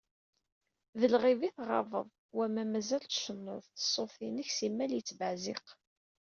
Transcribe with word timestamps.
D 0.99 1.01
lɣiba 1.13 1.43
ay 1.47 1.53
tɣabeḍ, 1.57 2.07
wama 2.37 2.63
mazal 2.71 3.03
tcennuḍ, 3.05 3.65
ṣṣut-inek 3.83 4.49
simmal 4.51 4.91
yettbeɛziq. 4.95 5.65